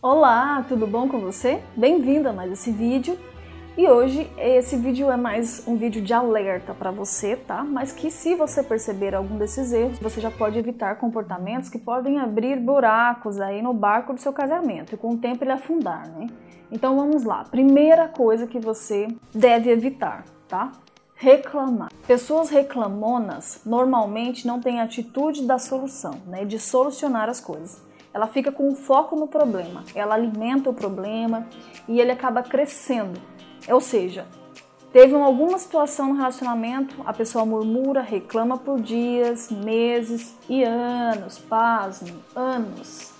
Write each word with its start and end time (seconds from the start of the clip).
Olá, 0.00 0.64
tudo 0.68 0.86
bom 0.86 1.08
com 1.08 1.18
você? 1.18 1.60
Bem-vindo 1.76 2.28
a 2.28 2.32
mais 2.32 2.52
esse 2.52 2.70
vídeo. 2.70 3.18
E 3.76 3.88
hoje 3.88 4.30
esse 4.38 4.76
vídeo 4.76 5.10
é 5.10 5.16
mais 5.16 5.66
um 5.66 5.76
vídeo 5.76 6.00
de 6.00 6.14
alerta 6.14 6.72
para 6.72 6.92
você, 6.92 7.34
tá? 7.34 7.64
Mas 7.64 7.90
que 7.90 8.08
se 8.08 8.36
você 8.36 8.62
perceber 8.62 9.12
algum 9.12 9.36
desses 9.36 9.72
erros, 9.72 9.98
você 9.98 10.20
já 10.20 10.30
pode 10.30 10.56
evitar 10.56 10.98
comportamentos 10.98 11.68
que 11.68 11.80
podem 11.80 12.20
abrir 12.20 12.60
buracos 12.60 13.40
aí 13.40 13.60
no 13.60 13.74
barco 13.74 14.14
do 14.14 14.20
seu 14.20 14.32
casamento 14.32 14.94
e 14.94 14.96
com 14.96 15.14
o 15.14 15.18
tempo 15.18 15.42
ele 15.42 15.50
afundar, 15.50 16.08
né? 16.08 16.28
Então 16.70 16.94
vamos 16.94 17.24
lá. 17.24 17.42
Primeira 17.42 18.06
coisa 18.06 18.46
que 18.46 18.60
você 18.60 19.08
deve 19.34 19.68
evitar, 19.68 20.24
tá? 20.46 20.70
Reclamar. 21.16 21.90
Pessoas 22.06 22.50
reclamonas 22.50 23.62
normalmente 23.66 24.46
não 24.46 24.60
têm 24.60 24.80
atitude 24.80 25.44
da 25.44 25.58
solução, 25.58 26.14
né? 26.24 26.44
De 26.44 26.60
solucionar 26.60 27.28
as 27.28 27.40
coisas 27.40 27.87
ela 28.12 28.26
fica 28.26 28.50
com 28.50 28.74
foco 28.74 29.16
no 29.16 29.28
problema, 29.28 29.84
ela 29.94 30.14
alimenta 30.14 30.70
o 30.70 30.74
problema 30.74 31.46
e 31.86 32.00
ele 32.00 32.10
acaba 32.10 32.42
crescendo. 32.42 33.20
Ou 33.68 33.80
seja, 33.80 34.26
teve 34.92 35.14
alguma 35.14 35.58
situação 35.58 36.08
no 36.08 36.16
relacionamento, 36.16 36.94
a 37.04 37.12
pessoa 37.12 37.44
murmura, 37.44 38.00
reclama 38.00 38.56
por 38.56 38.80
dias, 38.80 39.50
meses 39.50 40.36
e 40.48 40.64
anos, 40.64 41.38
pasmo, 41.38 42.16
anos. 42.34 43.12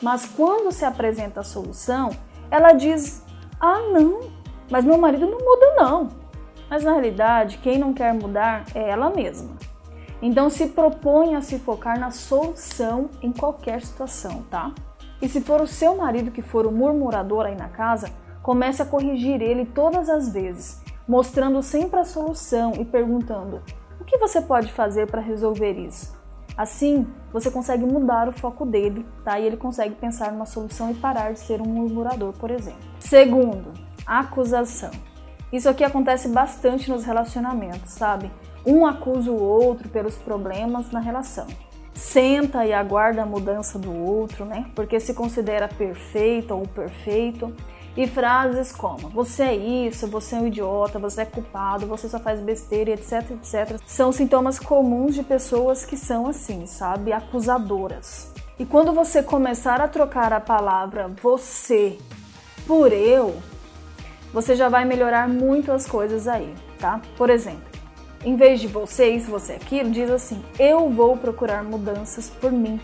Mas 0.00 0.26
quando 0.26 0.70
se 0.70 0.84
apresenta 0.84 1.40
a 1.40 1.44
solução, 1.44 2.10
ela 2.50 2.72
diz: 2.72 3.22
Ah, 3.60 3.80
não, 3.92 4.30
mas 4.70 4.84
meu 4.84 4.96
marido 4.96 5.26
não 5.26 5.38
muda, 5.38 5.74
não. 5.76 6.08
Mas 6.70 6.84
na 6.84 6.92
realidade, 6.92 7.58
quem 7.58 7.78
não 7.78 7.92
quer 7.92 8.12
mudar 8.12 8.64
é 8.74 8.90
ela 8.90 9.10
mesma. 9.10 9.56
Então 10.20 10.50
se 10.50 10.68
propõe 10.68 11.34
a 11.34 11.40
se 11.40 11.58
focar 11.58 11.98
na 11.98 12.10
solução 12.10 13.08
em 13.22 13.32
qualquer 13.32 13.82
situação, 13.82 14.42
tá? 14.50 14.72
E 15.20 15.28
se 15.28 15.40
for 15.40 15.60
o 15.60 15.66
seu 15.66 15.96
marido 15.96 16.30
que 16.30 16.42
for 16.42 16.66
o 16.66 16.72
murmurador 16.72 17.46
aí 17.46 17.56
na 17.56 17.68
casa, 17.68 18.10
comece 18.42 18.82
a 18.82 18.86
corrigir 18.86 19.40
ele 19.42 19.66
todas 19.66 20.08
as 20.08 20.32
vezes, 20.32 20.80
mostrando 21.06 21.62
sempre 21.62 22.00
a 22.00 22.04
solução 22.04 22.72
e 22.78 22.84
perguntando: 22.84 23.62
o 24.00 24.04
que 24.04 24.18
você 24.18 24.40
pode 24.40 24.72
fazer 24.72 25.08
para 25.10 25.20
resolver 25.20 25.72
isso? 25.72 26.16
Assim, 26.56 27.06
você 27.32 27.52
consegue 27.52 27.84
mudar 27.84 28.28
o 28.28 28.32
foco 28.32 28.66
dele, 28.66 29.06
tá? 29.24 29.38
E 29.38 29.46
ele 29.46 29.56
consegue 29.56 29.94
pensar 29.94 30.32
numa 30.32 30.46
solução 30.46 30.90
e 30.90 30.94
parar 30.94 31.32
de 31.32 31.38
ser 31.38 31.60
um 31.60 31.66
murmurador, 31.66 32.32
por 32.32 32.50
exemplo. 32.50 32.80
Segundo, 32.98 33.72
acusação. 34.04 34.90
Isso 35.52 35.68
aqui 35.68 35.84
acontece 35.84 36.28
bastante 36.28 36.90
nos 36.90 37.04
relacionamentos, 37.04 37.92
sabe? 37.92 38.30
Um 38.68 38.84
acusa 38.84 39.30
o 39.30 39.42
outro 39.42 39.88
pelos 39.88 40.16
problemas 40.16 40.90
na 40.90 41.00
relação. 41.00 41.46
Senta 41.94 42.66
e 42.66 42.72
aguarda 42.74 43.22
a 43.22 43.26
mudança 43.26 43.78
do 43.78 43.90
outro, 43.90 44.44
né? 44.44 44.66
Porque 44.74 45.00
se 45.00 45.14
considera 45.14 45.66
perfeito 45.66 46.54
ou 46.54 46.68
perfeito. 46.68 47.50
E 47.96 48.06
frases 48.06 48.70
como: 48.70 49.08
você 49.08 49.44
é 49.44 49.56
isso, 49.56 50.06
você 50.06 50.36
é 50.36 50.38
um 50.38 50.46
idiota, 50.46 50.98
você 50.98 51.22
é 51.22 51.24
culpado, 51.24 51.86
você 51.86 52.10
só 52.10 52.18
faz 52.18 52.40
besteira, 52.40 52.90
etc, 52.90 53.30
etc. 53.30 53.80
São 53.86 54.12
sintomas 54.12 54.58
comuns 54.58 55.14
de 55.14 55.22
pessoas 55.22 55.86
que 55.86 55.96
são 55.96 56.26
assim, 56.26 56.66
sabe? 56.66 57.10
Acusadoras. 57.10 58.34
E 58.58 58.66
quando 58.66 58.92
você 58.92 59.22
começar 59.22 59.80
a 59.80 59.88
trocar 59.88 60.30
a 60.30 60.40
palavra 60.40 61.10
você 61.22 61.96
por 62.66 62.92
eu, 62.92 63.34
você 64.30 64.54
já 64.54 64.68
vai 64.68 64.84
melhorar 64.84 65.26
muito 65.26 65.72
as 65.72 65.86
coisas 65.86 66.28
aí, 66.28 66.54
tá? 66.78 67.00
Por 67.16 67.30
exemplo, 67.30 67.77
em 68.24 68.36
vez 68.36 68.60
de 68.60 68.66
você 68.66 69.10
isso, 69.10 69.30
você 69.30 69.54
aquilo, 69.54 69.90
diz 69.90 70.10
assim: 70.10 70.42
eu 70.58 70.88
vou 70.90 71.16
procurar 71.16 71.62
mudanças 71.62 72.28
por 72.28 72.50
mim. 72.50 72.80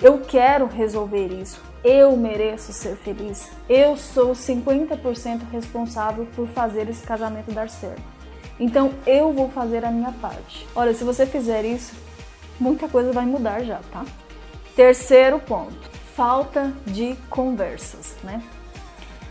Eu 0.00 0.18
quero 0.18 0.66
resolver 0.66 1.28
isso. 1.28 1.62
Eu 1.84 2.16
mereço 2.16 2.72
ser 2.72 2.96
feliz. 2.96 3.50
Eu 3.68 3.96
sou 3.96 4.32
50% 4.32 5.42
responsável 5.52 6.26
por 6.34 6.48
fazer 6.48 6.88
esse 6.88 7.06
casamento 7.06 7.52
dar 7.52 7.70
certo. 7.70 8.02
Então 8.58 8.92
eu 9.06 9.32
vou 9.32 9.48
fazer 9.48 9.84
a 9.84 9.90
minha 9.90 10.12
parte. 10.12 10.66
Olha, 10.74 10.92
se 10.92 11.04
você 11.04 11.24
fizer 11.24 11.64
isso, 11.64 11.94
muita 12.58 12.88
coisa 12.88 13.12
vai 13.12 13.24
mudar 13.24 13.62
já, 13.62 13.80
tá? 13.92 14.04
Terceiro 14.74 15.38
ponto: 15.38 15.90
falta 16.16 16.72
de 16.84 17.16
conversas, 17.30 18.16
né? 18.24 18.42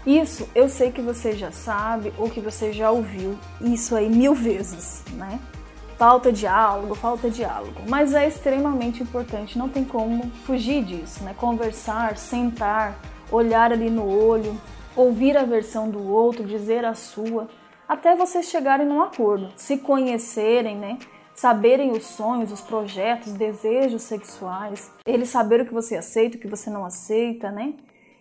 Isso 0.05 0.49
eu 0.55 0.67
sei 0.67 0.91
que 0.91 1.01
você 1.01 1.33
já 1.33 1.51
sabe 1.51 2.11
ou 2.17 2.29
que 2.29 2.39
você 2.39 2.73
já 2.73 2.89
ouviu 2.89 3.37
isso 3.61 3.95
aí 3.95 4.09
mil 4.09 4.33
vezes, 4.33 5.03
né? 5.13 5.39
Falta 5.97 6.31
diálogo, 6.31 6.95
falta 6.95 7.29
diálogo. 7.29 7.81
Mas 7.87 8.15
é 8.15 8.27
extremamente 8.27 9.03
importante, 9.03 9.59
não 9.59 9.69
tem 9.69 9.85
como 9.85 10.31
fugir 10.45 10.83
disso, 10.83 11.23
né? 11.23 11.35
Conversar, 11.37 12.17
sentar, 12.17 12.99
olhar 13.31 13.71
ali 13.71 13.91
no 13.91 14.07
olho, 14.07 14.59
ouvir 14.95 15.37
a 15.37 15.43
versão 15.43 15.89
do 15.89 16.11
outro, 16.11 16.43
dizer 16.43 16.83
a 16.83 16.95
sua, 16.95 17.47
até 17.87 18.15
vocês 18.15 18.47
chegarem 18.47 18.87
num 18.87 19.01
acordo, 19.01 19.49
se 19.55 19.77
conhecerem, 19.77 20.77
né? 20.77 20.97
Saberem 21.35 21.91
os 21.91 22.05
sonhos, 22.05 22.51
os 22.51 22.61
projetos, 22.61 23.33
desejos 23.33 24.01
sexuais, 24.01 24.91
eles 25.05 25.29
saberem 25.29 25.65
o 25.65 25.67
que 25.67 25.73
você 25.73 25.95
aceita, 25.95 26.37
o 26.37 26.39
que 26.39 26.47
você 26.47 26.69
não 26.69 26.85
aceita, 26.85 27.51
né? 27.51 27.73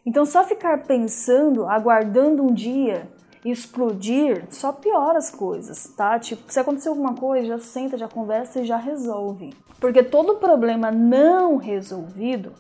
Então, 0.05 0.25
só 0.25 0.45
ficar 0.45 0.85
pensando, 0.85 1.67
aguardando 1.67 2.43
um 2.43 2.53
dia 2.53 3.09
explodir, 3.45 4.45
só 4.51 4.73
piora 4.73 5.19
as 5.19 5.31
coisas, 5.31 5.87
tá? 5.97 6.19
Tipo, 6.19 6.43
se 6.53 6.61
acontecer 6.61 6.89
alguma 6.89 7.15
coisa, 7.15 7.47
já 7.47 7.59
senta, 7.59 7.97
já 7.97 8.09
conversa 8.09 8.61
e 8.61 8.67
já 8.67 8.77
resolve. 8.77 9.55
Porque 9.81 10.03
todo 10.03 10.37
problema 10.37 10.91
não 10.91 11.57
resolvido 11.57 12.53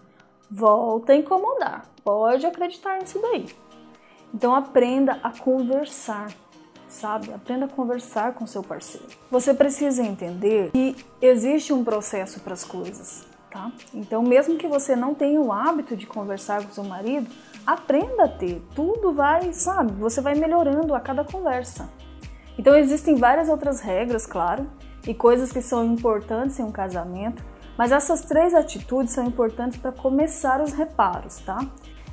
volta 0.50 1.12
a 1.12 1.16
incomodar. 1.16 1.86
Pode 2.02 2.46
acreditar 2.46 2.98
nisso 2.98 3.20
daí. 3.20 3.46
Então, 4.32 4.54
aprenda 4.54 5.18
a 5.22 5.30
conversar 5.30 6.28
sabe? 6.88 7.32
Aprenda 7.32 7.66
a 7.66 7.68
conversar 7.68 8.34
com 8.34 8.44
seu 8.48 8.64
parceiro. 8.64 9.06
Você 9.30 9.54
precisa 9.54 10.02
entender 10.02 10.72
que 10.72 10.96
existe 11.22 11.72
um 11.72 11.84
processo 11.84 12.40
para 12.40 12.52
as 12.52 12.64
coisas 12.64 13.29
tá? 13.50 13.72
Então, 13.92 14.22
mesmo 14.22 14.56
que 14.56 14.68
você 14.68 14.94
não 14.94 15.14
tenha 15.14 15.40
o 15.40 15.52
hábito 15.52 15.96
de 15.96 16.06
conversar 16.06 16.64
com 16.64 16.70
seu 16.70 16.84
marido, 16.84 17.28
aprenda 17.66 18.24
a 18.24 18.28
ter. 18.28 18.62
Tudo 18.74 19.12
vai, 19.12 19.52
sabe? 19.52 19.92
Você 19.94 20.20
vai 20.20 20.34
melhorando 20.34 20.94
a 20.94 21.00
cada 21.00 21.24
conversa. 21.24 21.90
Então, 22.58 22.76
existem 22.76 23.16
várias 23.16 23.48
outras 23.48 23.80
regras, 23.80 24.26
claro, 24.26 24.66
e 25.06 25.14
coisas 25.14 25.50
que 25.50 25.62
são 25.62 25.84
importantes 25.84 26.58
em 26.58 26.62
um 26.62 26.72
casamento, 26.72 27.42
mas 27.76 27.92
essas 27.92 28.22
três 28.22 28.54
atitudes 28.54 29.12
são 29.12 29.24
importantes 29.24 29.78
para 29.78 29.92
começar 29.92 30.60
os 30.60 30.72
reparos, 30.72 31.38
tá? 31.40 31.58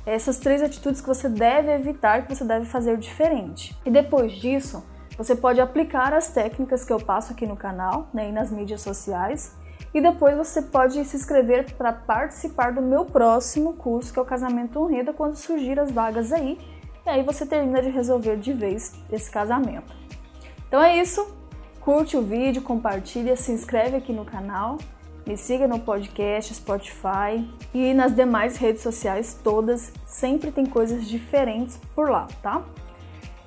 Essas 0.06 0.38
três 0.38 0.62
atitudes 0.62 1.02
que 1.02 1.06
você 1.06 1.28
deve 1.28 1.70
evitar, 1.70 2.26
que 2.26 2.34
você 2.34 2.44
deve 2.44 2.64
fazer 2.64 2.96
diferente. 2.96 3.78
E 3.84 3.90
depois 3.90 4.32
disso, 4.32 4.82
você 5.18 5.36
pode 5.36 5.60
aplicar 5.60 6.14
as 6.14 6.28
técnicas 6.28 6.84
que 6.84 6.92
eu 6.92 6.98
passo 6.98 7.32
aqui 7.32 7.46
no 7.46 7.56
canal 7.56 8.08
né, 8.14 8.30
e 8.30 8.32
nas 8.32 8.50
mídias 8.50 8.80
sociais 8.80 9.54
e 9.98 10.00
depois 10.00 10.36
você 10.36 10.62
pode 10.62 11.04
se 11.04 11.16
inscrever 11.16 11.74
para 11.74 11.92
participar 11.92 12.72
do 12.72 12.80
meu 12.80 13.04
próximo 13.04 13.72
curso, 13.72 14.12
que 14.12 14.18
é 14.18 14.22
o 14.22 14.24
Casamento 14.24 14.78
Honreda, 14.78 15.12
quando 15.12 15.34
surgir 15.34 15.78
as 15.80 15.90
vagas 15.90 16.32
aí. 16.32 16.56
E 17.04 17.10
aí 17.10 17.22
você 17.24 17.44
termina 17.44 17.82
de 17.82 17.88
resolver 17.88 18.36
de 18.36 18.52
vez 18.52 18.92
esse 19.10 19.28
casamento. 19.28 19.92
Então 20.68 20.80
é 20.80 20.96
isso. 20.96 21.36
Curte 21.80 22.16
o 22.16 22.22
vídeo, 22.22 22.62
compartilha, 22.62 23.34
se 23.34 23.50
inscreve 23.50 23.96
aqui 23.96 24.12
no 24.12 24.24
canal, 24.24 24.78
me 25.26 25.36
siga 25.36 25.66
no 25.66 25.80
podcast, 25.80 26.54
Spotify 26.54 27.50
e 27.74 27.92
nas 27.92 28.14
demais 28.14 28.56
redes 28.56 28.82
sociais 28.82 29.36
todas, 29.42 29.92
sempre 30.06 30.52
tem 30.52 30.64
coisas 30.66 31.08
diferentes 31.08 31.76
por 31.92 32.08
lá, 32.08 32.28
tá? 32.40 32.62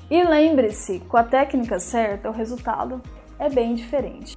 E 0.10 0.22
lembre-se, 0.22 1.00
com 1.08 1.16
a 1.16 1.24
técnica 1.24 1.80
certa, 1.80 2.30
o 2.30 2.34
resultado 2.34 3.02
é 3.40 3.50
bem 3.50 3.74
diferente. 3.74 4.34